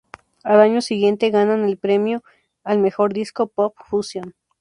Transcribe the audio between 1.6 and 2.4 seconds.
el Premio